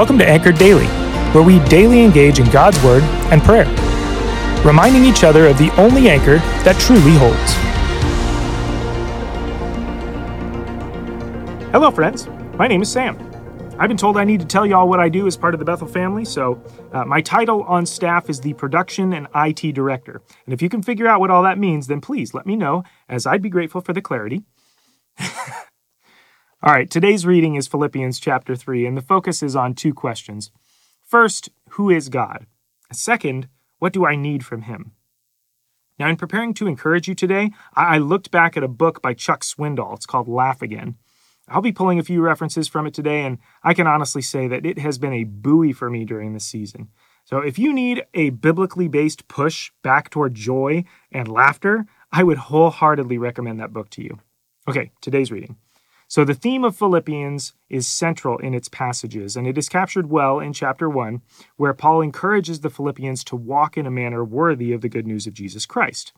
[0.00, 0.86] Welcome to Anchored Daily,
[1.34, 3.66] where we daily engage in God's Word and prayer,
[4.64, 7.52] reminding each other of the only anchor that truly holds.
[11.70, 12.28] Hello, friends.
[12.56, 13.18] My name is Sam.
[13.78, 15.66] I've been told I need to tell y'all what I do as part of the
[15.66, 20.22] Bethel family, so uh, my title on staff is the Production and IT Director.
[20.46, 22.84] And if you can figure out what all that means, then please let me know,
[23.10, 24.44] as I'd be grateful for the clarity.
[26.62, 30.50] all right, today's reading is Philippians chapter 3, and the focus is on two questions.
[31.00, 32.44] First, who is God?
[32.92, 34.92] Second, what do I need from Him?
[35.98, 39.40] Now, in preparing to encourage you today, I looked back at a book by Chuck
[39.40, 39.96] Swindoll.
[39.96, 40.96] It's called Laugh Again.
[41.48, 44.66] I'll be pulling a few references from it today, and I can honestly say that
[44.66, 46.88] it has been a buoy for me during this season.
[47.24, 52.36] So if you need a biblically based push back toward joy and laughter, I would
[52.36, 54.18] wholeheartedly recommend that book to you.
[54.68, 55.56] Okay, today's reading.
[56.10, 60.40] So the theme of Philippians is central in its passages, and it is captured well
[60.40, 61.22] in chapter 1,
[61.54, 65.28] where Paul encourages the Philippians to walk in a manner worthy of the good news
[65.28, 66.12] of Jesus Christ.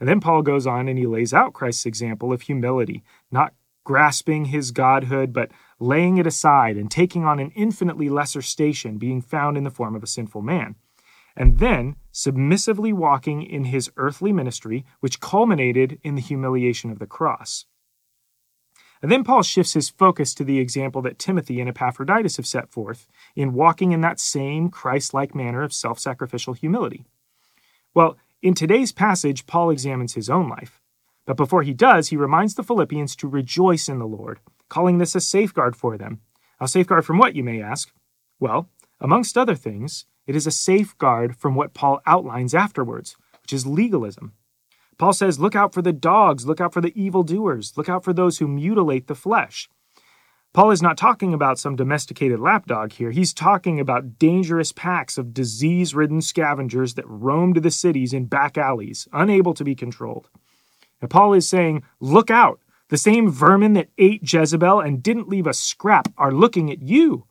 [0.00, 3.52] And then Paul goes on and he lays out Christ's example of humility, not
[3.84, 9.20] grasping his godhood, but laying it aside and taking on an infinitely lesser station, being
[9.20, 10.76] found in the form of a sinful man.
[11.36, 17.06] And then submissively walking in his earthly ministry, which culminated in the humiliation of the
[17.06, 17.66] cross.
[19.06, 22.72] And then Paul shifts his focus to the example that Timothy and Epaphroditus have set
[22.72, 27.04] forth in walking in that same Christ like manner of self sacrificial humility.
[27.94, 30.80] Well, in today's passage, Paul examines his own life.
[31.24, 35.14] But before he does, he reminds the Philippians to rejoice in the Lord, calling this
[35.14, 36.20] a safeguard for them.
[36.58, 37.92] A safeguard from what, you may ask?
[38.40, 38.68] Well,
[39.00, 44.32] amongst other things, it is a safeguard from what Paul outlines afterwards, which is legalism.
[44.98, 48.12] Paul says, Look out for the dogs, look out for the evildoers, look out for
[48.12, 49.68] those who mutilate the flesh.
[50.52, 53.10] Paul is not talking about some domesticated lapdog here.
[53.10, 58.56] He's talking about dangerous packs of disease ridden scavengers that roamed the cities in back
[58.56, 60.30] alleys, unable to be controlled.
[61.02, 62.60] And Paul is saying, Look out!
[62.88, 67.26] The same vermin that ate Jezebel and didn't leave a scrap are looking at you.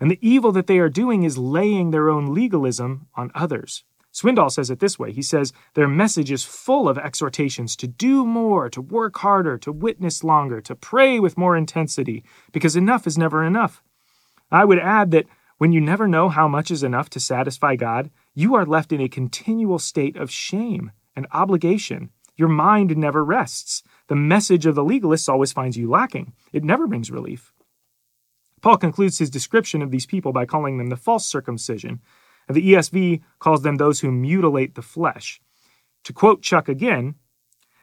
[0.00, 3.84] And the evil that they are doing is laying their own legalism on others.
[4.14, 8.24] Swindoll says it this way He says, Their message is full of exhortations to do
[8.24, 13.18] more, to work harder, to witness longer, to pray with more intensity, because enough is
[13.18, 13.82] never enough.
[14.50, 15.26] I would add that
[15.58, 19.00] when you never know how much is enough to satisfy God, you are left in
[19.00, 23.82] a continual state of shame and obligation your mind never rests.
[24.08, 26.32] The message of the legalists always finds you lacking.
[26.52, 27.52] It never brings relief.
[28.60, 32.00] Paul concludes his description of these people by calling them the false circumcision.
[32.48, 35.40] And the ESV calls them those who mutilate the flesh.
[36.04, 37.14] To quote Chuck again,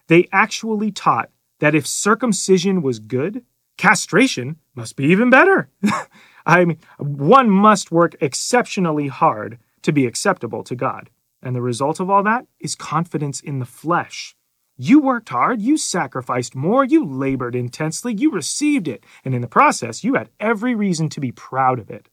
[0.07, 1.29] they actually taught
[1.59, 3.43] that if circumcision was good,
[3.77, 5.69] castration must be even better.
[6.45, 11.09] I mean, one must work exceptionally hard to be acceptable to God.
[11.41, 14.35] And the result of all that is confidence in the flesh.
[14.77, 19.47] You worked hard, you sacrificed more, you labored intensely, you received it, and in the
[19.47, 22.09] process, you had every reason to be proud of it.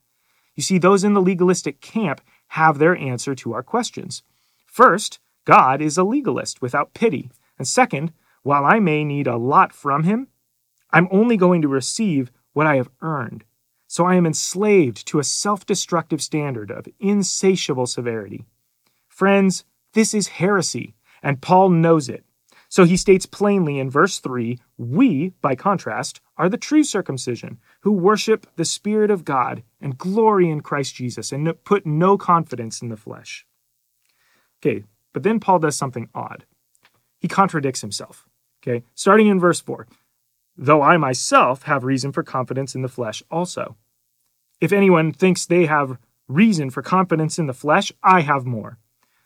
[0.55, 4.23] You see, those in the legalistic camp have their answer to our questions.
[4.67, 7.31] First, God is a legalist without pity.
[7.59, 10.29] And second, while I may need a lot from him,
[10.91, 13.45] I'm only going to receive what I have earned.
[13.87, 18.45] So I am enslaved to a self destructive standard of insatiable severity.
[19.09, 22.25] Friends, this is heresy, and Paul knows it.
[22.69, 27.93] So he states plainly in verse 3 We, by contrast, are the true circumcision, who
[27.93, 32.91] worship the Spirit of God and glory in Christ Jesus and put no confidence in
[32.91, 33.47] the flesh.
[34.61, 36.45] Okay, but then Paul does something odd.
[37.19, 38.27] He contradicts himself.
[38.63, 39.87] Okay, starting in verse 4
[40.57, 43.77] Though I myself have reason for confidence in the flesh also.
[44.61, 48.79] If anyone thinks they have reason for confidence in the flesh, I have more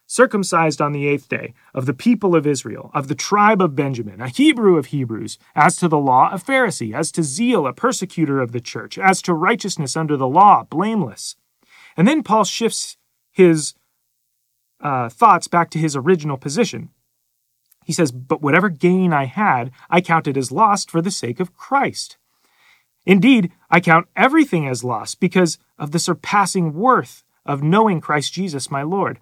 [0.06, 4.20] circumcised on the eighth day, of the people of Israel, of the tribe of Benjamin,
[4.20, 8.40] a Hebrew of Hebrews, as to the law, a Pharisee, as to zeal, a persecutor
[8.40, 11.36] of the church, as to righteousness under the law, blameless.
[11.96, 12.96] And then Paul shifts
[13.30, 13.74] his
[14.80, 16.90] uh, thoughts back to his original position.
[17.84, 21.54] He says, But whatever gain I had, I counted as lost for the sake of
[21.54, 22.16] Christ.
[23.04, 28.70] Indeed, I count everything as lost because of the surpassing worth of knowing Christ Jesus
[28.70, 29.18] my Lord.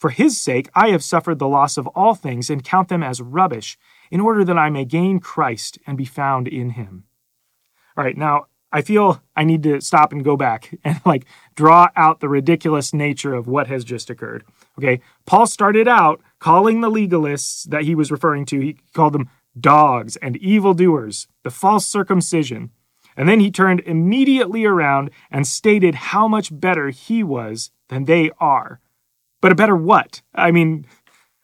[0.00, 3.20] For his sake, I have suffered the loss of all things and count them as
[3.20, 3.78] rubbish,
[4.10, 7.04] in order that I may gain Christ and be found in him.
[7.98, 11.88] All right, now I feel I need to stop and go back and like draw
[11.96, 14.42] out the ridiculous nature of what has just occurred.
[14.78, 19.28] Okay, Paul started out calling the legalists that he was referring to, he called them
[19.58, 22.70] dogs and evildoers, the false circumcision.
[23.18, 28.30] And then he turned immediately around and stated how much better he was than they
[28.40, 28.80] are.
[29.40, 30.22] But a better what?
[30.34, 30.86] I mean,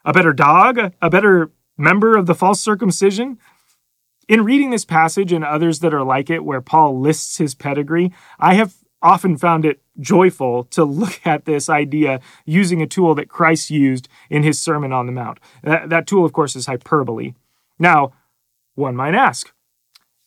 [0.04, 0.92] a better dog?
[1.00, 3.38] A better member of the false circumcision?
[4.28, 8.12] In reading this passage and others that are like it, where Paul lists his pedigree,
[8.38, 13.28] I have often found it joyful to look at this idea using a tool that
[13.28, 15.38] Christ used in his Sermon on the Mount.
[15.62, 17.34] That, that tool, of course, is hyperbole.
[17.78, 18.12] Now,
[18.74, 19.52] one might ask,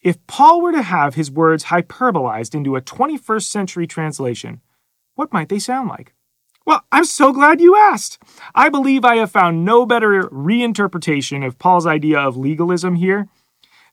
[0.01, 4.61] if Paul were to have his words hyperbolized into a 21st century translation,
[5.15, 6.13] what might they sound like?
[6.69, 8.21] Well, I'm so glad you asked.
[8.53, 13.27] I believe I have found no better reinterpretation of Paul's idea of legalism here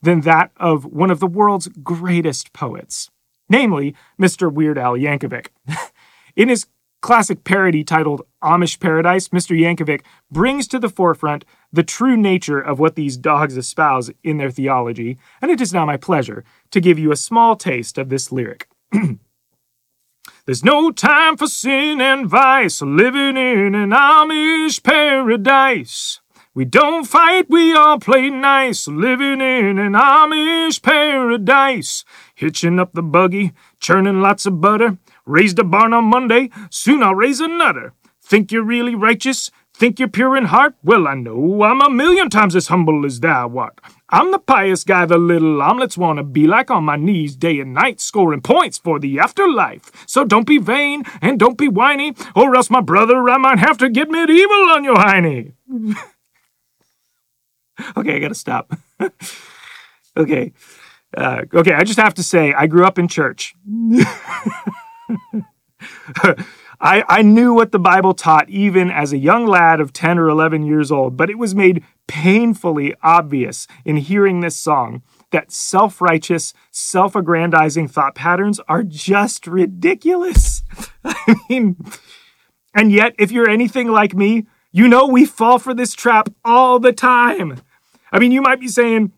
[0.03, 3.11] than that of one of the world's greatest poets,
[3.49, 4.53] namely Mr.
[4.53, 5.47] Weird Al Yankovic.
[6.37, 6.67] In his
[7.01, 9.59] classic parody titled Amish Paradise, Mr.
[9.59, 14.51] Yankovic brings to the forefront the true nature of what these dogs espouse in their
[14.51, 18.31] theology, and it is now my pleasure to give you a small taste of this
[18.31, 18.69] lyric.
[20.45, 26.21] There's no time for sin and vice, living in an Amish paradise.
[26.55, 32.05] We don't fight, we all play nice, living in an Amish paradise.
[32.35, 34.99] Hitching up the buggy, churning lots of butter.
[35.27, 37.93] Raised a barn on Monday, soon I'll raise another.
[38.23, 39.51] Think you're really righteous?
[39.75, 40.75] Think you're pure in heart?
[40.83, 43.79] Well, I know I'm a million times as humble as thou art.
[44.09, 47.59] I'm the pious guy the little omelets want to be like on my knees day
[47.59, 49.91] and night, scoring points for the afterlife.
[50.07, 53.79] So don't be vain and don't be whiny, or else, my brother, I might have
[53.79, 55.55] to get medieval on your hiney.
[57.97, 58.73] okay, I gotta stop.
[60.17, 60.53] okay.
[61.17, 63.55] Uh, okay, I just have to say, I grew up in church.
[66.79, 70.29] I, I knew what the Bible taught even as a young lad of 10 or
[70.29, 76.01] 11 years old, but it was made painfully obvious in hearing this song that self
[76.01, 80.63] righteous, self aggrandizing thought patterns are just ridiculous.
[81.05, 81.77] I mean,
[82.75, 86.79] and yet, if you're anything like me, you know we fall for this trap all
[86.79, 87.61] the time.
[88.13, 89.13] I mean, you might be saying,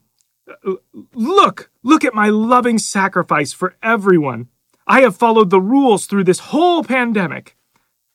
[1.15, 4.49] Look, look at my loving sacrifice for everyone.
[4.87, 7.57] I have followed the rules through this whole pandemic.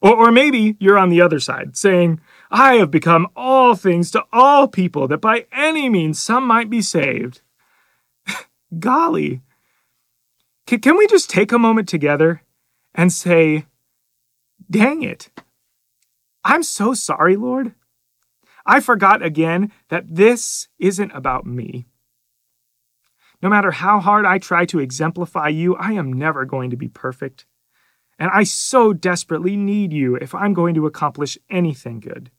[0.01, 2.19] Or, or maybe you're on the other side, saying,
[2.55, 6.83] I have become all things to all people that by any means some might be
[6.83, 7.41] saved.
[8.79, 9.41] Golly.
[10.67, 12.44] Can, can we just take a moment together
[12.94, 13.65] and say,
[14.69, 15.29] Dang it.
[16.44, 17.73] I'm so sorry, Lord.
[18.67, 21.88] I forgot again that this isn't about me.
[23.41, 26.88] No matter how hard I try to exemplify you, I am never going to be
[26.88, 27.47] perfect.
[28.19, 32.29] And I so desperately need you if I'm going to accomplish anything good.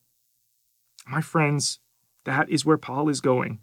[1.06, 1.80] My friends,
[2.24, 3.60] that is where Paul is going.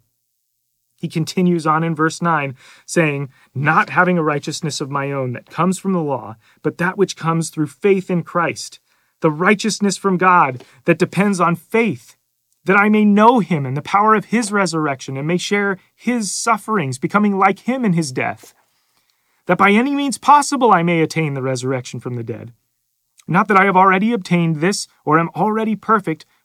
[0.96, 2.56] He continues on in verse 9,
[2.86, 6.96] saying, Not having a righteousness of my own that comes from the law, but that
[6.96, 8.78] which comes through faith in Christ,
[9.20, 12.16] the righteousness from God that depends on faith
[12.64, 16.30] that I may know him and the power of his resurrection, and may share his
[16.32, 18.54] sufferings, becoming like him in his death,
[19.46, 22.52] that by any means possible I may attain the resurrection from the dead.
[23.26, 26.24] Not that I have already obtained this or am already perfect,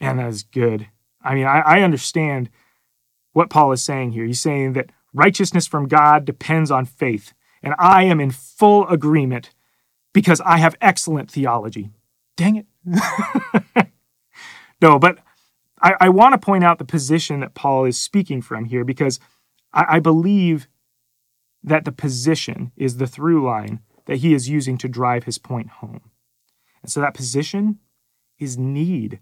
[0.00, 0.88] and that is good.
[1.22, 2.50] I mean, I, I understand
[3.32, 4.24] what Paul is saying here.
[4.24, 9.50] He's saying that righteousness from God depends on faith, and I am in full agreement
[10.12, 11.90] because I have excellent theology.
[12.36, 12.66] Dang it.
[14.82, 15.18] no, but
[15.80, 19.20] I, I want to point out the position that Paul is speaking from here because
[19.72, 20.68] I, I believe
[21.62, 25.68] that the position is the through line that he is using to drive his point
[25.68, 26.10] home.
[26.82, 27.78] And so that position
[28.38, 29.20] is need.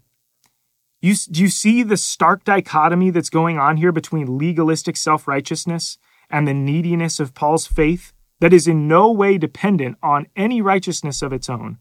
[1.01, 5.97] You, do you see the stark dichotomy that's going on here between legalistic self righteousness
[6.29, 11.21] and the neediness of Paul's faith that is in no way dependent on any righteousness
[11.21, 11.77] of its own?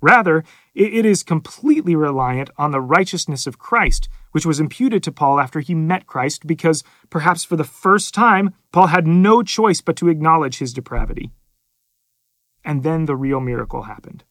[0.00, 0.44] Rather,
[0.74, 5.60] it is completely reliant on the righteousness of Christ, which was imputed to Paul after
[5.60, 10.08] he met Christ, because perhaps for the first time, Paul had no choice but to
[10.08, 11.30] acknowledge his depravity.
[12.64, 14.24] And then the real miracle happened.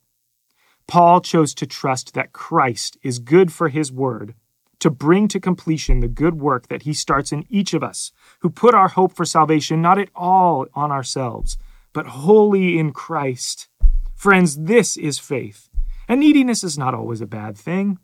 [0.88, 4.36] Paul chose to trust that Christ is good for his word,
[4.80, 8.50] to bring to completion the good work that he starts in each of us, who
[8.50, 11.58] put our hope for salvation not at all on ourselves,
[11.92, 13.68] but wholly in Christ.
[14.16, 15.70] Friends, this is faith.
[16.08, 17.98] And neediness is not always a bad thing.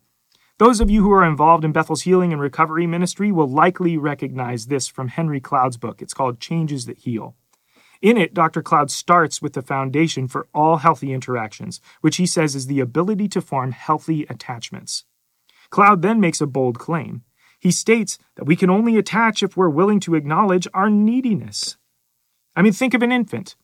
[0.57, 4.67] Those of you who are involved in Bethel's healing and recovery ministry will likely recognize
[4.67, 6.01] this from Henry Cloud's book.
[6.01, 7.35] It's called Changes That Heal.
[8.01, 8.63] In it, Dr.
[8.63, 13.27] Cloud starts with the foundation for all healthy interactions, which he says is the ability
[13.29, 15.05] to form healthy attachments.
[15.69, 17.23] Cloud then makes a bold claim.
[17.59, 21.77] He states that we can only attach if we're willing to acknowledge our neediness.
[22.55, 23.55] I mean, think of an infant.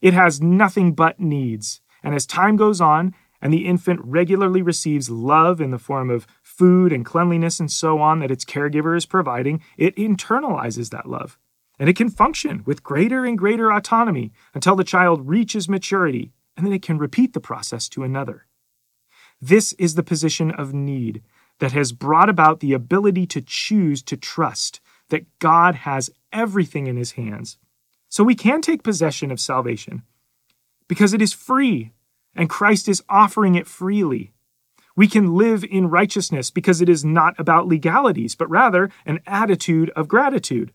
[0.00, 5.10] It has nothing but needs, and as time goes on, and the infant regularly receives
[5.10, 9.06] love in the form of food and cleanliness and so on that its caregiver is
[9.06, 11.38] providing, it internalizes that love.
[11.78, 16.66] And it can function with greater and greater autonomy until the child reaches maturity, and
[16.66, 18.46] then it can repeat the process to another.
[19.40, 21.22] This is the position of need
[21.58, 26.96] that has brought about the ability to choose to trust that God has everything in
[26.96, 27.58] his hands.
[28.08, 30.02] So we can take possession of salvation
[30.88, 31.92] because it is free
[32.34, 34.32] and Christ is offering it freely.
[34.94, 39.90] We can live in righteousness because it is not about legalities, but rather an attitude
[39.90, 40.72] of gratitude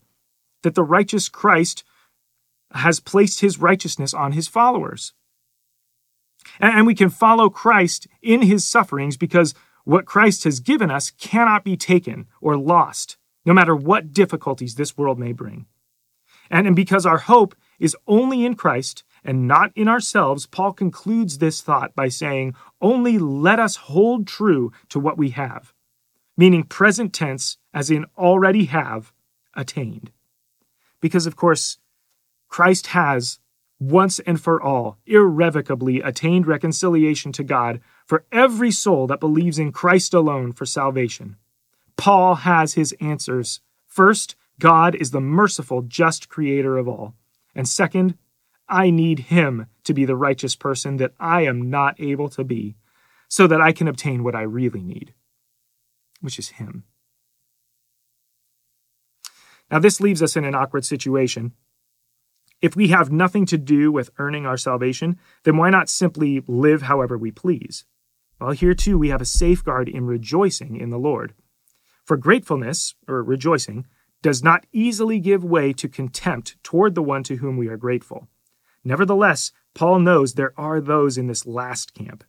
[0.62, 1.84] that the righteous Christ
[2.72, 5.12] has placed his righteousness on his followers.
[6.60, 11.64] And we can follow Christ in his sufferings because what Christ has given us cannot
[11.64, 15.66] be taken or lost, no matter what difficulties this world may bring.
[16.50, 21.60] And because our hope is only in Christ, and not in ourselves, Paul concludes this
[21.60, 25.72] thought by saying, Only let us hold true to what we have,
[26.36, 29.12] meaning present tense, as in already have
[29.54, 30.12] attained.
[31.00, 31.78] Because, of course,
[32.48, 33.38] Christ has
[33.80, 39.70] once and for all irrevocably attained reconciliation to God for every soul that believes in
[39.70, 41.36] Christ alone for salvation.
[41.96, 43.60] Paul has his answers.
[43.86, 47.14] First, God is the merciful, just creator of all.
[47.54, 48.16] And second,
[48.68, 52.76] I need Him to be the righteous person that I am not able to be,
[53.28, 55.14] so that I can obtain what I really need,
[56.20, 56.84] which is Him.
[59.70, 61.52] Now, this leaves us in an awkward situation.
[62.60, 66.82] If we have nothing to do with earning our salvation, then why not simply live
[66.82, 67.84] however we please?
[68.40, 71.34] Well, here too we have a safeguard in rejoicing in the Lord.
[72.04, 73.86] For gratefulness, or rejoicing,
[74.22, 78.28] does not easily give way to contempt toward the one to whom we are grateful.
[78.82, 82.24] Nevertheless, Paul knows there are those in this last camp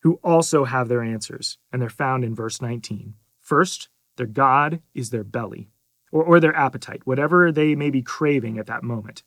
[0.00, 3.14] who also have their answers, and they're found in verse 19.
[3.40, 5.70] First, their God is their belly,
[6.16, 9.22] or, or their appetite, whatever they may be craving at that moment.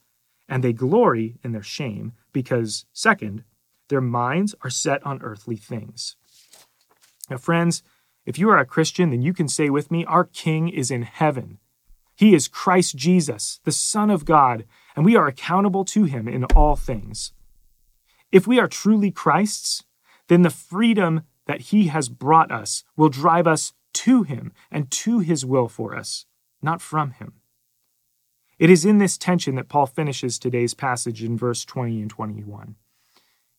[0.48, 3.43] And they glory in their shame, because, second,
[3.89, 6.15] their minds are set on earthly things.
[7.29, 7.84] Now, friends,
[8.25, 11.03] if you are a Christian, then you can say with me, Our King is in
[11.03, 11.60] heaven.
[12.15, 14.65] He is Christ Jesus, the Son of God,
[14.96, 17.34] and we are accountable to him in all things.
[18.31, 19.84] If we are truly Christ's,
[20.27, 25.19] then the freedom that he has brought us will drive us to him and to
[25.19, 26.25] his will for us,
[26.61, 27.33] not from him.
[28.57, 32.75] It is in this tension that Paul finishes today's passage in verse 20 and 21.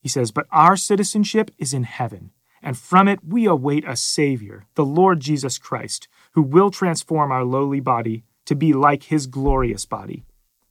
[0.01, 4.67] He says, But our citizenship is in heaven, and from it we await a Savior,
[4.75, 9.87] the Lord Jesus Christ, who will transform our lowly body to be like his glorious
[9.87, 10.25] body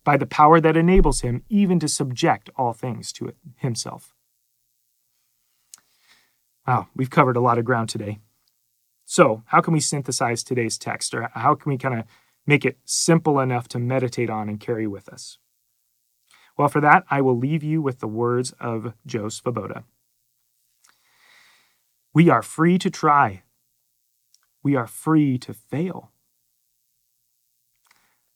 [0.03, 4.13] by the power that enables him even to subject all things to himself.
[6.67, 8.19] Wow, we've covered a lot of ground today.
[9.09, 12.05] So, how can we synthesize today's text, or how can we kind of
[12.45, 15.39] make it simple enough to meditate on and carry with us?
[16.57, 19.83] Well, for that, I will leave you with the words of Joe Svoboda.
[22.13, 23.43] We are free to try.
[24.61, 26.11] We are free to fail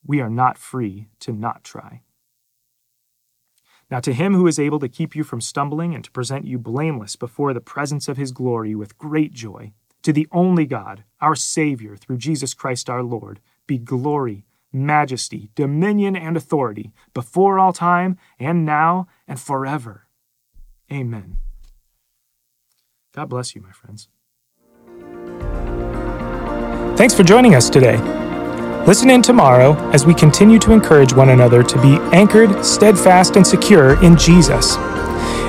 [0.05, 2.01] we are not free to not try.
[3.89, 6.57] Now, to him who is able to keep you from stumbling and to present you
[6.57, 11.35] blameless before the presence of his glory with great joy, to the only God, our
[11.35, 18.17] Savior, through Jesus Christ our Lord, be glory, majesty, dominion, and authority before all time,
[18.39, 20.07] and now, and forever.
[20.91, 21.37] Amen.
[23.13, 24.09] God bless you, my friends.
[26.97, 27.97] Thanks for joining us today.
[28.85, 33.47] Listen in tomorrow as we continue to encourage one another to be anchored, steadfast, and
[33.47, 34.75] secure in Jesus.